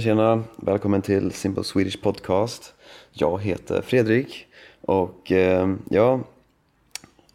[0.00, 0.44] Tjena tjena!
[0.56, 2.74] Välkommen till Simple Swedish Podcast.
[3.12, 4.46] Jag heter Fredrik
[4.80, 6.20] och eh, ja,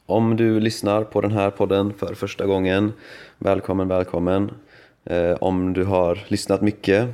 [0.06, 2.94] om du lyssnar på den här podden för första gången,
[3.38, 4.52] välkommen, välkommen.
[5.04, 7.08] Eh, om du har lyssnat mycket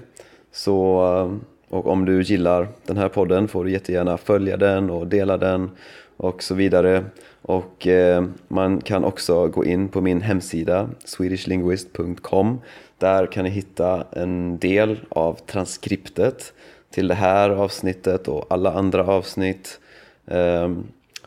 [0.51, 5.07] så, eh, och om du gillar den här podden får du jättegärna följa den och
[5.07, 5.71] dela den
[6.17, 7.03] och så vidare.
[7.41, 12.59] Och eh, man kan också gå in på min hemsida swedishlinguist.com
[13.01, 16.53] där kan ni hitta en del av transkriptet
[16.89, 19.79] till det här avsnittet och alla andra avsnitt.
[20.27, 20.83] Ehm,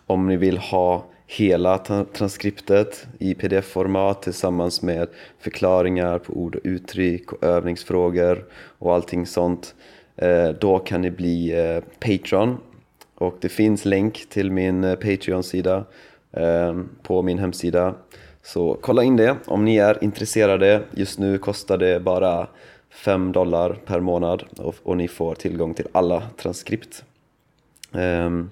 [0.07, 1.79] om ni vill ha hela
[2.13, 8.45] transkriptet i pdf-format tillsammans med förklaringar på ord och uttryck och övningsfrågor
[8.79, 9.75] och allting sånt.
[10.17, 12.59] Eh, då kan ni bli eh, Patreon
[13.15, 15.85] och det finns länk till min eh, Patreon-sida
[16.33, 17.95] ehm, på min hemsida.
[18.45, 20.83] Så kolla in det om ni är intresserade.
[20.91, 22.47] Just nu kostar det bara
[22.91, 27.05] 5 dollar per månad och, och ni får tillgång till alla transkript.
[27.93, 28.51] Um,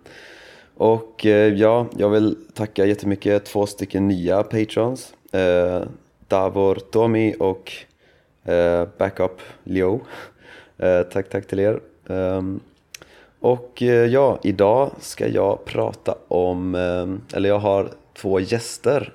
[0.74, 5.14] och eh, ja, jag vill tacka jättemycket två stycken nya patrons.
[5.34, 5.82] Uh,
[6.28, 7.72] Davor Tomi och
[8.48, 10.00] uh, Backup Leo.
[10.82, 11.80] Uh, tack, tack till er.
[12.06, 12.60] Um,
[13.40, 16.74] och ja, idag ska jag prata om,
[17.34, 19.12] eller jag har två gäster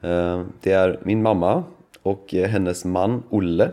[0.00, 1.64] Eh, det är min mamma
[2.02, 3.70] och eh, hennes man Olle.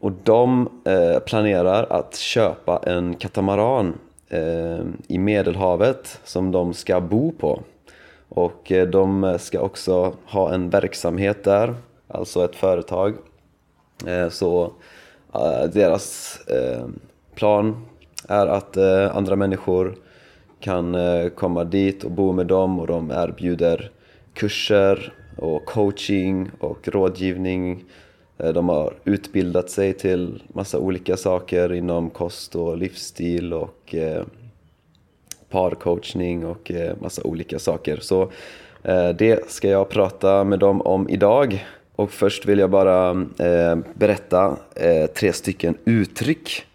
[0.00, 3.98] Och de eh, planerar att köpa en katamaran
[5.08, 7.62] i Medelhavet som de ska bo på.
[8.28, 11.74] Och de ska också ha en verksamhet där,
[12.08, 13.14] alltså ett företag.
[14.30, 14.72] Så
[15.72, 16.38] deras
[17.34, 17.86] plan
[18.28, 18.76] är att
[19.12, 19.94] andra människor
[20.60, 20.96] kan
[21.34, 23.90] komma dit och bo med dem och de erbjuder
[24.36, 27.84] kurser och coaching och rådgivning.
[28.38, 34.24] Eh, de har utbildat sig till massa olika saker inom kost och livsstil och eh,
[35.50, 37.98] parcoachning och eh, massa olika saker.
[38.00, 38.32] Så
[39.18, 41.66] det ska jag prata med dem om idag.
[41.96, 43.26] Och först vill jag bara
[43.94, 44.56] berätta
[45.14, 46.66] tre stycken uttryck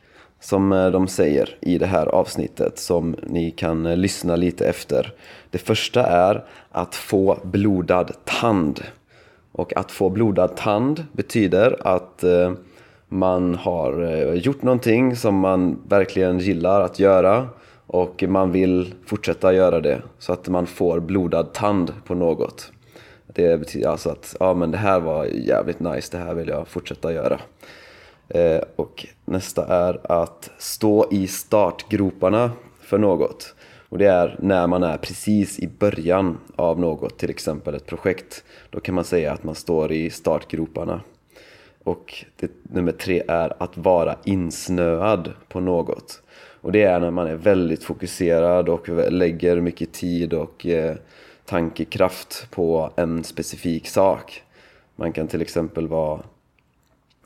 [0.42, 5.14] som eh, de säger i det här avsnittet som ni kan eh, lyssna lite efter.
[5.50, 8.84] Det första är att få blodad tand.
[9.52, 12.54] Och att få blodad tand betyder att eh,
[13.08, 14.04] man har
[14.34, 17.48] gjort någonting som man verkligen gillar att göra
[17.88, 22.72] och man vill fortsätta göra det så att man får blodad tand på något.
[23.28, 26.68] Det betyder alltså att ja, men det här var jävligt nice, det här vill jag
[26.68, 27.40] fortsätta göra.
[28.34, 33.56] Eh, och nästa är att stå i startgroparna för något.
[33.90, 38.44] Och det är när man är precis i början av något, till exempel ett projekt.
[38.70, 41.02] Då kan man säga att man står i startgroparna.
[41.84, 46.22] Och det, nummer tre är att vara insnöad på något.
[46.62, 50.96] Och det är när man är väldigt fokuserad och lägger mycket tid och eh,
[51.46, 54.44] tankekraft på en specifik sak.
[54.96, 56.22] Man kan till exempel vara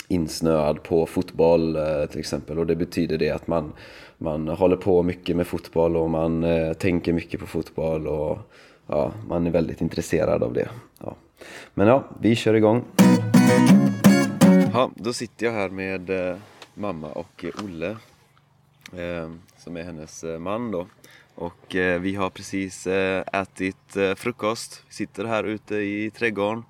[0.07, 3.73] insnöad på fotboll eh, till exempel och det betyder det att man,
[4.17, 8.37] man håller på mycket med fotboll och man eh, tänker mycket på fotboll och
[8.87, 10.69] ja, man är väldigt intresserad av det.
[10.99, 11.15] Ja.
[11.73, 12.83] Men ja, vi kör igång.
[14.73, 16.37] Ja, då sitter jag här med eh,
[16.73, 17.97] mamma och Olle
[19.57, 20.87] som är hennes man då.
[21.35, 21.65] Och
[21.99, 22.87] vi har precis
[23.33, 26.63] ätit frukost, vi sitter här ute i trädgården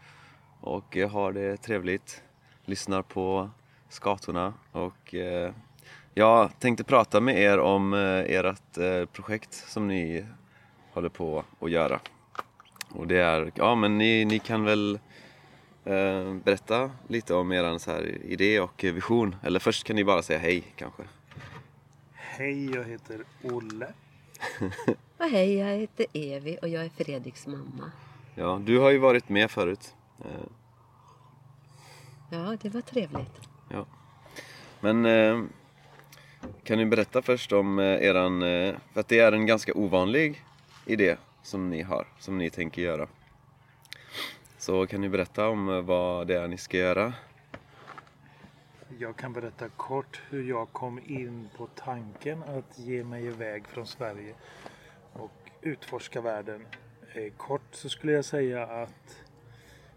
[0.61, 2.21] och har det trevligt
[2.65, 3.49] lyssnar på
[3.89, 5.53] skatorna och eh,
[6.13, 10.25] jag tänkte prata med er om eh, ert eh, projekt som ni
[10.93, 11.99] håller på att göra.
[12.89, 14.99] Och det är, ja men ni, ni kan väl
[15.83, 19.35] eh, berätta lite om er så här idé och vision.
[19.43, 21.03] Eller först kan ni bara säga hej kanske.
[22.13, 23.93] Hej, jag heter Olle.
[25.17, 27.91] och hej, jag heter Evi och jag är Fredriks mamma.
[28.35, 29.95] Ja, du har ju varit med förut.
[32.29, 33.41] Ja, det var trevligt.
[33.69, 33.85] Ja.
[34.79, 35.43] Men eh,
[36.63, 40.43] kan ni berätta först om eh, eran, eh, för att det är en ganska ovanlig
[40.85, 43.07] idé som ni har, som ni tänker göra.
[44.57, 47.13] Så kan ni berätta om vad det är ni ska göra?
[48.99, 53.87] Jag kan berätta kort hur jag kom in på tanken att ge mig iväg från
[53.87, 54.33] Sverige
[55.13, 56.65] och utforska världen.
[57.37, 59.24] Kort så skulle jag säga att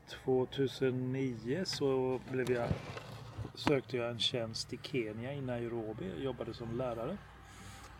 [0.09, 2.69] 2009 så blev jag,
[3.55, 6.11] sökte jag en tjänst i Kenya i Nairobi.
[6.15, 7.17] Jag jobbade som lärare.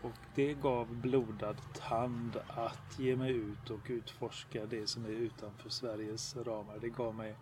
[0.01, 5.69] Och det gav blodad tand att ge mig ut och utforska det som är utanför
[5.69, 6.77] Sveriges ramar.
[6.81, 7.35] Det gav mig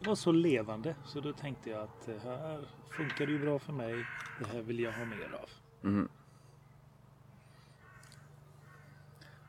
[0.00, 3.72] det var så levande så då tänkte jag att det här funkar ju bra för
[3.72, 4.04] mig.
[4.38, 5.50] Det här vill jag ha mer av.
[5.84, 6.08] Mm.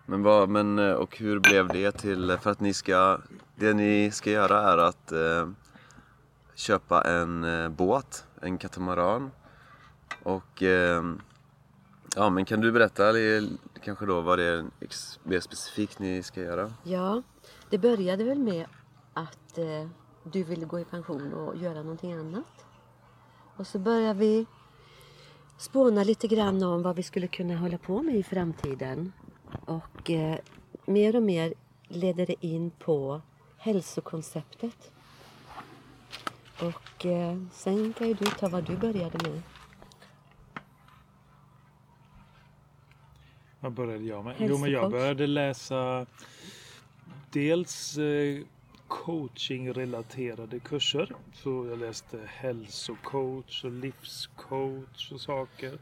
[0.09, 3.19] Men vad, men eh, och hur blev det till, för att ni ska,
[3.56, 5.50] det ni ska göra är att eh,
[6.56, 9.31] köpa en eh, båt, en katamaran.
[10.24, 11.04] Och eh,
[12.15, 13.50] ja, men kan du berätta eller,
[13.83, 14.65] kanske då vad det är
[15.24, 16.74] mer specifikt ni ska göra?
[16.83, 17.21] Ja,
[17.69, 18.65] det började väl med
[19.13, 19.88] att eh,
[20.24, 22.65] du ville gå i pension och göra någonting annat.
[23.56, 24.45] Och så började vi
[25.57, 29.12] spåna lite grann om vad vi skulle kunna hålla på med i framtiden.
[29.65, 30.38] Och eh,
[30.85, 31.53] mer och mer
[31.88, 33.21] ledde det in på
[33.57, 34.91] hälsokonceptet.
[36.59, 39.41] Och eh, sen kan ju du ta vad du började med.
[43.59, 44.35] Vad började jag med?
[44.39, 46.05] Jo, men jag började läsa
[47.29, 48.44] dels eh,
[48.88, 51.15] coachingrelaterade kurser.
[51.33, 55.79] Så jag läste hälsocoach och livscoach och saker.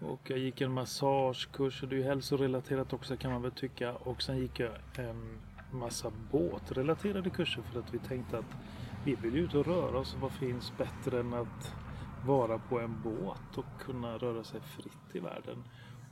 [0.00, 3.92] Och jag gick en massagekurs och det är ju hälsorelaterat också kan man väl tycka.
[3.92, 5.38] Och sen gick jag en
[5.70, 8.56] massa båtrelaterade kurser för att vi tänkte att
[9.04, 11.74] vi vill ju ut och röra oss och vad finns bättre än att
[12.26, 15.64] vara på en båt och kunna röra sig fritt i världen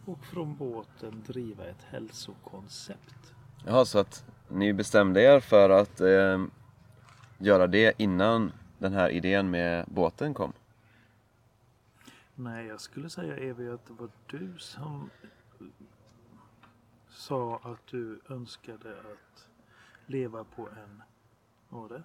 [0.05, 3.35] och från båten driva ett hälsokoncept.
[3.67, 6.45] Jaha, så att ni bestämde er för att eh,
[7.39, 10.53] göra det innan den här idén med båten kom?
[12.35, 15.11] Nej, jag skulle säga Evi att det var du som
[17.09, 19.47] sa att du önskade att
[20.07, 21.03] leva på en,
[21.69, 22.03] vad var det?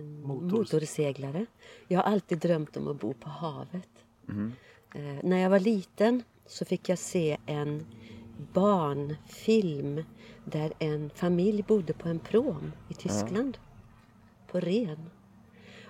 [0.00, 1.46] En Motors- motorseglare.
[1.88, 3.88] Jag har alltid drömt om att bo på havet.
[4.26, 4.52] Mhm.
[4.94, 7.86] Eh, när jag var liten så fick jag se en
[8.52, 10.04] barnfilm
[10.44, 13.58] där en familj bodde på en prom i Tyskland.
[14.46, 15.10] På Ren.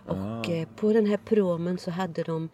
[0.06, 2.49] Och eh, på den här promen så hade de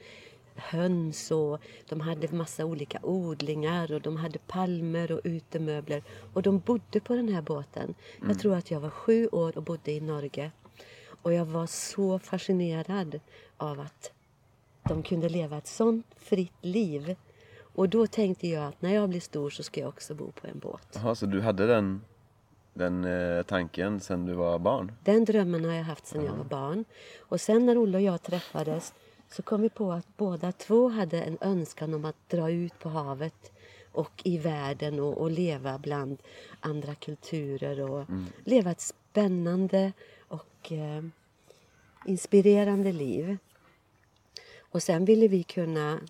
[0.55, 6.03] höns och de hade massa olika odlingar och de hade palmer och utemöbler.
[6.33, 7.95] Och de bodde på den här båten.
[8.29, 10.51] Jag tror att jag var sju år och bodde i Norge.
[11.23, 13.21] Och jag var så fascinerad
[13.57, 14.13] av att
[14.89, 17.17] de kunde leva ett sånt fritt liv.
[17.75, 20.47] Och då tänkte jag att när jag blir stor så ska jag också bo på
[20.47, 20.89] en båt.
[20.95, 22.01] Jaha, så du hade den,
[22.75, 24.93] den eh, tanken sedan du var barn?
[25.05, 26.85] Den drömmen har jag haft sedan jag var barn.
[27.21, 28.95] Och sen när Olle och jag träffades
[29.31, 32.89] så kom vi på att båda två hade en önskan om att dra ut på
[32.89, 33.53] havet
[33.93, 36.23] och i världen och, och leva bland
[36.61, 38.07] andra kulturer och
[38.45, 39.93] leva ett spännande
[40.29, 41.05] och eh,
[42.07, 43.37] inspirerande liv.
[44.59, 46.01] Och sen ville vi kunna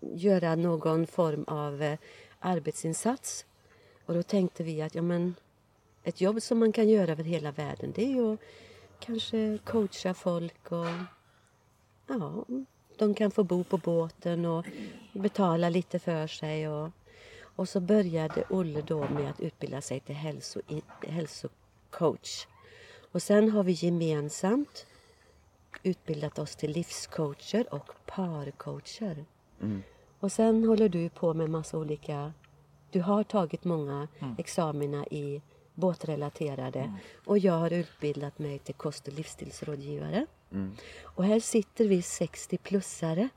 [0.00, 1.98] göra någon form av eh,
[2.38, 3.46] arbetsinsats.
[4.06, 5.34] Och då tänkte vi att ja, men,
[6.02, 8.40] ett jobb som man kan göra över hela världen det är ju att
[9.00, 10.86] kanske coacha folk och
[12.06, 12.44] ja,
[12.98, 14.66] de kan få bo på båten och
[15.12, 16.68] betala lite för sig.
[16.68, 16.90] Och,
[17.56, 20.60] och så började Olle då med att utbilda sig till hälso,
[21.00, 22.46] hälsocoach.
[23.12, 24.86] Och sen har vi gemensamt
[25.82, 29.24] utbildat oss till livscoacher och parcoacher.
[30.20, 32.32] Och sen håller du på med massa olika...
[32.90, 34.08] Du har tagit många
[34.38, 35.42] examina i
[35.74, 36.94] båtrelaterade
[37.24, 40.26] och jag har utbildat mig till kost och livsstilsrådgivare.
[41.02, 43.28] Och här sitter vi 60-plussare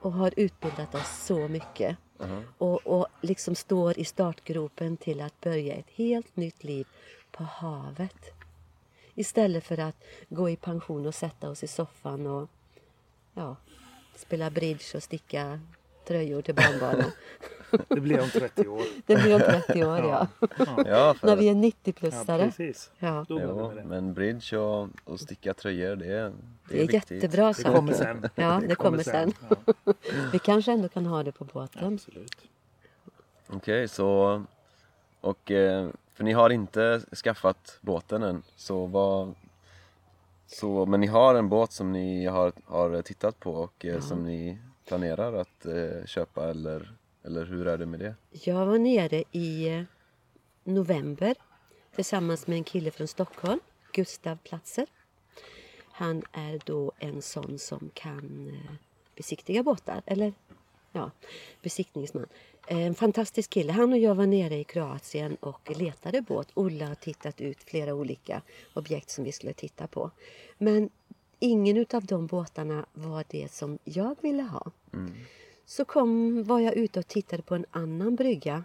[0.00, 1.96] och har utbildat oss så mycket.
[2.58, 6.86] Och, och liksom står i startgropen till att börja ett helt nytt liv
[7.30, 8.32] på havet.
[9.14, 12.48] Istället för att gå i pension och sätta oss i soffan och
[13.34, 13.56] ja,
[14.16, 15.60] spela bridge och sticka
[16.06, 17.10] tröjor till barnbarnen.
[17.88, 18.82] Det blir om 30 år.
[19.06, 20.26] Det blir om 30 år, ja.
[20.86, 22.44] Ja, för När vi är Ja, 90-plussare.
[22.44, 22.90] precis.
[22.98, 23.84] Ja, var det Jo, det.
[23.84, 26.32] men bridge och, och sticka tröjor, det, är-
[26.68, 27.10] det är viktigt.
[27.22, 27.72] jättebra Det saker.
[27.76, 28.28] kommer sen.
[28.34, 29.32] Ja, det kommer sen.
[29.48, 29.56] Ja,
[30.32, 31.94] Vi kanske ändå kan ha det på båten.
[31.94, 32.36] absolut.
[33.48, 34.42] Okej, så...
[35.20, 39.34] Och, eh, för ni har inte skaffat båten än, så vad...
[40.46, 44.24] Så, men ni har en båt som ni har, har tittat på och eh, som
[44.24, 46.92] ni planerar att eh, köpa eller,
[47.24, 48.14] eller hur är det med det?
[48.30, 49.82] Jag var nere i eh,
[50.64, 51.34] november
[51.94, 53.60] tillsammans med en kille från Stockholm,
[53.92, 54.86] Gustav Platzer.
[55.92, 58.74] Han är då en sån som kan eh,
[59.16, 60.32] besiktiga båtar, eller
[60.92, 61.10] ja,
[61.62, 62.26] besiktningsman.
[62.66, 63.72] En fantastisk kille.
[63.72, 66.48] Han och jag var nere i Kroatien och letade båt.
[66.54, 68.42] Olle har tittat ut flera olika
[68.74, 70.10] objekt som vi skulle titta på.
[70.58, 70.90] Men
[71.38, 74.70] ingen av de båtarna var det som jag ville ha.
[75.70, 78.64] Så kom, var jag ute och tittade på en annan brygga.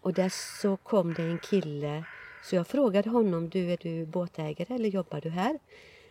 [0.00, 0.28] Och där
[0.62, 2.04] så kom det en kille.
[2.44, 5.58] Så jag frågade honom, du är du båtägare eller jobbar du här?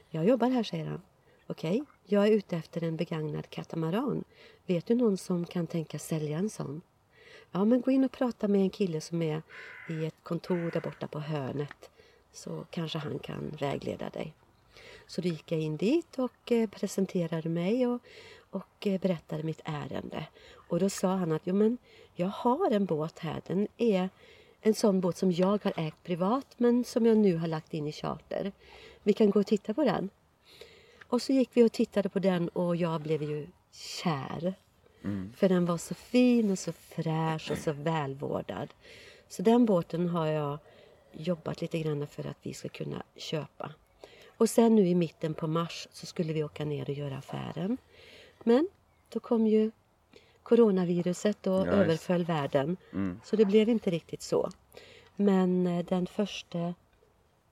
[0.10, 1.02] Jag jobbar här, säger han.
[1.48, 4.24] Okej, jag är ute efter en begagnad katamaran.
[4.66, 6.82] Vet du någon som kan tänka sälja en sån?
[7.52, 9.42] Ja, men gå in och prata med en kille som är
[9.90, 11.90] i ett kontor där borta på hörnet.
[12.32, 14.34] Så kanske han kan vägleda dig.
[15.08, 18.02] Så då gick jag in dit och eh, presenterade mig och,
[18.52, 20.26] och eh, berättade mitt ärende.
[20.54, 21.78] Och då sa han att jo, men
[22.16, 23.42] jag har en båt här.
[23.48, 24.10] Den är
[24.62, 27.88] en sån båt som jag har ägt privat men som jag nu har lagt in
[27.88, 28.52] i charter.
[29.04, 30.10] Vi kan gå och titta på den.
[31.08, 34.54] Och så gick vi och tittade på den och jag blev ju kär.
[35.36, 38.74] För den var så fin och så fräsch och så välvårdad.
[39.28, 40.60] Så den båten har jag
[41.12, 43.72] jobbat lite grann för att vi ska kunna köpa.
[44.38, 47.78] Och sen nu i mitten på mars så skulle vi åka ner och göra affären.
[48.44, 48.68] Men
[49.10, 49.72] då kom ju
[50.44, 52.78] coronaviruset och Ja, överföll världen.
[52.94, 53.20] Mm.
[53.24, 54.50] Så det blev inte riktigt så.
[55.16, 56.74] Men eh, den första,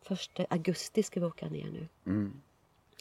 [0.01, 2.41] första augusti ska vi åka ner nu Mm.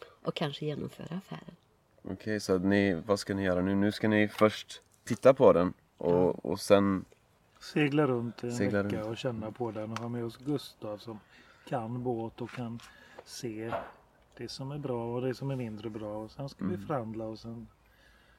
[0.00, 1.56] och kanske genomföra affären.
[2.02, 3.74] Okej, så ni, vad ska ni göra nu?
[3.74, 7.04] Nu ska ni först titta på den och, och sen...
[7.60, 9.08] Segla runt i en Segla vecka runt.
[9.08, 11.20] och känna på den och ha med oss Gustav som
[11.68, 12.80] kan båt och kan
[13.24, 13.72] se
[14.36, 16.16] det som är bra och det som är mindre bra.
[16.16, 16.80] Och sen ska Mm.
[16.80, 17.66] vi förhandla och sen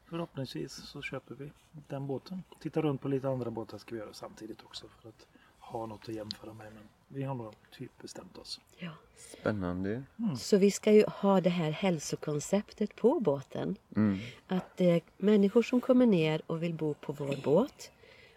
[0.10, 1.52] förhoppningsvis så köper vi
[1.88, 2.44] den båten.
[2.60, 5.28] Titta runt på lite andra båtar ska vi göra samtidigt också för att
[5.60, 6.68] ha något att jämföra med.
[6.74, 8.60] Men vi har nog typ bestämt oss.
[8.78, 8.92] Ja.
[9.18, 10.04] Spännande.
[10.38, 13.76] Så vi ska ju ha det här hälsokonceptet på båten.
[13.96, 14.20] Mm.
[14.48, 17.92] Att eh, människor som kommer ner och vill bo på vår båt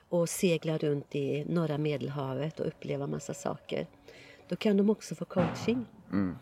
[0.08, 3.86] och segla runt i norra medelhavet och uppleva massa saker.
[4.48, 5.86] Då kan de också få coaching.
[6.12, 6.36] Mm.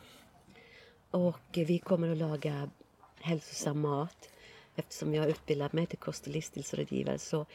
[1.11, 2.71] Och vi kommer att laga
[3.21, 4.30] hälsosam mat.
[4.77, 7.47] Eftersom jag har utbildat mig till kost och livsstilsrådgivare så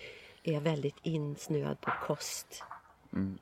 [0.44, 2.64] är jag väldigt insnöad på kost.
[3.14, 3.38] Mm.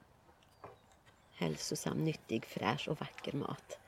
[1.35, 3.79] Hälsosam, nyttig, fräsch och vacker mat.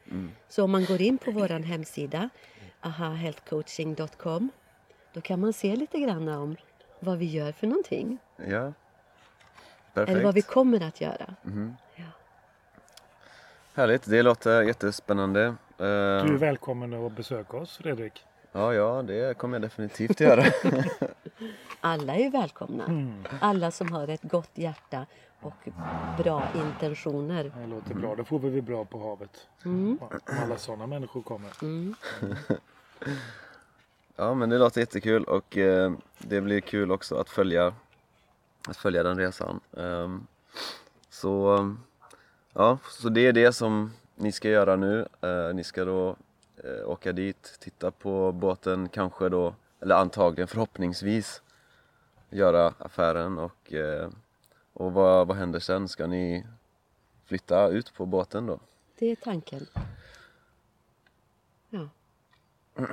[0.49, 2.29] Så om man går in på vår hemsida
[2.79, 4.49] ahahealthcoaching.com
[5.13, 6.55] då kan man se lite grann om
[6.99, 8.17] vad vi gör för någonting.
[8.37, 8.73] Ja.
[9.93, 10.11] Perfekt.
[10.15, 11.35] Eller vad vi kommer att göra.
[11.43, 11.75] Mhm.
[11.95, 12.03] Ja.
[13.73, 15.43] Härligt, det låter jättespännande.
[15.45, 18.23] Eh, Du är välkommen att besöka oss Fredrik.
[18.55, 20.43] Ja, ja, det kommer jag definitivt göra.
[21.81, 23.13] Alla är välkomna.
[23.41, 25.05] Alla som har ett gott hjärta
[25.41, 25.69] och
[26.17, 27.51] bra intentioner.
[27.59, 28.15] Det låter bra.
[28.15, 29.47] Då får vi bli bra på havet.
[29.65, 29.97] Mm.
[30.01, 31.51] Om alla sådana människor kommer.
[31.61, 31.95] Mm.
[34.15, 37.73] Ja, men det låter jättekul och eh, det blir kul också att följa,
[38.67, 39.59] att följa den resan.
[39.77, 40.27] Ehm,
[41.09, 41.75] så,
[42.53, 45.07] ja, så det är det som ni ska göra nu.
[45.21, 46.15] Eh, ni ska då
[46.63, 51.41] eh, åka dit, titta på båten, kanske då, eller antagligen förhoppningsvis
[52.29, 54.09] göra affären och, eh,
[54.73, 55.87] och vad, vad händer sen?
[55.87, 56.45] Ska ni
[57.25, 58.59] flytta ut på båten då?
[58.99, 59.65] Det är tanken.
[61.69, 61.89] Ja.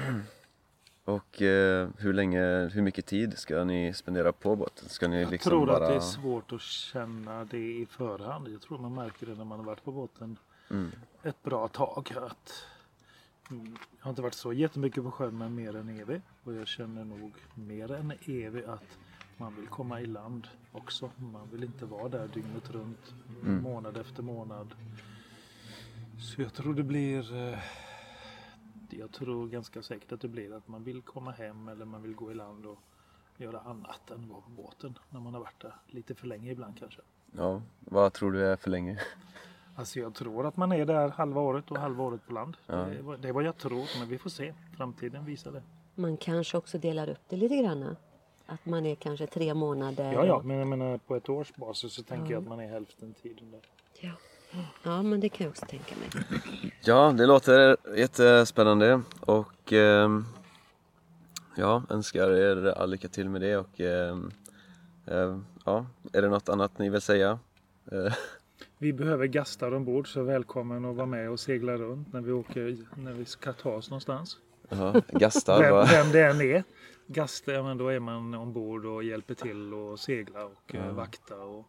[1.05, 4.89] Och eh, hur länge, hur mycket tid ska ni spendera på båten?
[4.89, 5.77] Ska ni Jag liksom tror bara...
[5.85, 8.49] att det är svårt att känna det i förhand.
[8.49, 10.37] Jag tror man märker det när man har varit på båten
[10.71, 10.93] Mm.
[11.23, 12.13] ett bra tag.
[12.17, 12.65] Att,
[13.51, 16.21] mm, jag har inte varit så jättemycket på sjön men mer än evig.
[16.45, 18.99] Och jag känner nog mer än evig att
[19.37, 21.11] man vill komma i land också.
[21.17, 23.63] Man vill inte vara där dygnet runt, Mm.
[23.63, 24.75] månad efter månad.
[26.19, 27.59] Så jag tror det blir eh,
[28.91, 32.15] jag tror ganska säkert att det blir att man vill komma hem eller man vill
[32.15, 32.79] gå i land och
[33.37, 36.79] göra annat än vara på båten när man har varit där lite för länge ibland
[36.79, 37.01] kanske.
[37.37, 38.99] Ja, vad tror du är för länge?
[39.77, 42.57] Alltså jag tror att man är där halva året och halva året på land.
[42.67, 42.75] Ja.
[42.77, 44.55] Det, är vad- det är vad jag tror men vi får se.
[44.77, 45.63] Framtiden visar det.
[45.95, 47.97] Man kanske också delar upp det lite grann.
[48.47, 50.13] Att man är kanske tre månader.
[50.13, 52.31] Ja, ja, men jag menar på ett års basis så tänker Ja.
[52.33, 53.61] jag att man är hälften tiden där.
[54.01, 54.11] Ja.
[54.83, 56.09] ja, men det kan jag också tänka mig.
[56.85, 60.25] Ja, det låter jättespännande och ehm,
[61.57, 64.31] ja, önskar er all lycka till med det och ehm,
[65.07, 67.39] ehm, ja, är det något annat ni vill säga?
[68.83, 72.77] Vi behöver gastar ombord så välkommen att vara med och segla runt när vi åker,
[72.97, 74.39] när vi ska ta oss någonstans.
[74.69, 76.65] Jaha, gastar Vem, vem det än är.
[77.07, 80.93] Gaster, men då är man ombord och hjälper till och segla och eh, Ja.
[80.93, 81.67] vakta och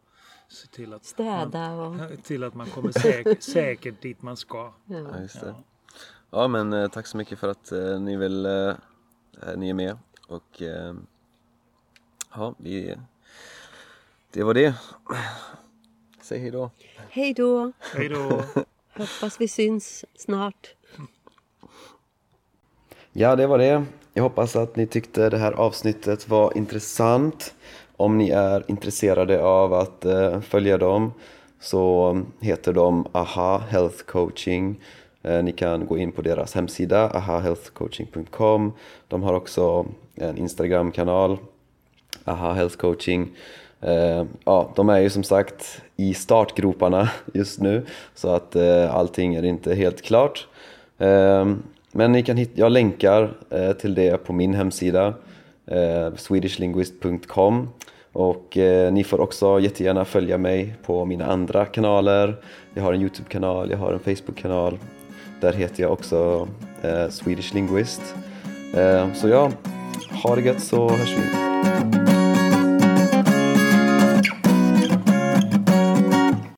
[0.48, 1.94] se till att, Städa och...
[1.96, 4.74] man, till att man kommer säk, säkert dit man ska.
[4.86, 4.98] Ja.
[4.98, 5.46] Ja, just det.
[5.46, 5.62] Ja.
[6.30, 8.74] Ja, men eh, tack så mycket för att eh, ni vill, eh,
[9.42, 10.94] eh, ni är med och eh,
[12.34, 12.96] ja, vi,
[14.30, 14.74] det var det.
[16.24, 16.70] Säg hej då.
[17.10, 17.72] Hej då!
[17.94, 18.18] Hej då!
[18.94, 20.74] Hoppas vi syns snart.
[23.12, 23.84] Ja, det var det.
[24.14, 27.54] Jag hoppas att ni tyckte det här avsnittet var intressant.
[27.96, 31.12] Om ni är intresserade av att eh, följa dem
[31.60, 34.80] så heter de AHA Health Coaching
[35.24, 38.72] Eh, ni kan gå in på deras hemsida, ahahealthcoaching.com.
[39.08, 41.38] De har också en Instagram-kanal,
[42.24, 43.36] aha health coaching.
[43.84, 49.34] Eh, ja, de är ju som sagt i startgroparna just nu så att eh, allting
[49.34, 50.46] är inte helt klart.
[50.98, 51.46] Eh,
[51.92, 55.14] men ni kan hitta, jag länkar eh, till det på min hemsida
[55.66, 57.68] eh, swedishlinguist.com
[58.12, 62.36] och eh, ni får också jättegärna följa mig på mina andra kanaler.
[62.74, 64.78] Jag har en Youtube-kanal, jag har en Facebook-kanal.
[65.40, 66.48] Där heter jag också
[66.82, 68.14] eh, Swedish Linguist.
[68.74, 69.50] Eh, så ja,
[70.22, 72.13] ha det gött så hörs vi.